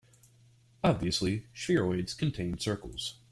Obviously, 0.83 1.45
spheroids 1.53 2.15
contain 2.17 2.57
circles. 2.57 3.19